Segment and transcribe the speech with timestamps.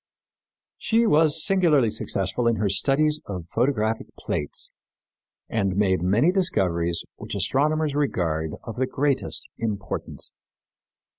[0.79, 4.71] She was singularly successful in her studies of photographic plates
[5.47, 10.33] and made many discoveries which astronomers regard of the greatest importance.